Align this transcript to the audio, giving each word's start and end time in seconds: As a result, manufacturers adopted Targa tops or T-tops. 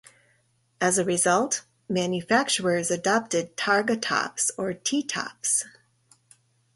As 0.81 0.97
a 0.97 1.05
result, 1.05 1.63
manufacturers 1.87 2.89
adopted 2.89 3.55
Targa 3.55 4.01
tops 4.01 4.49
or 4.57 4.73
T-tops. 4.73 5.65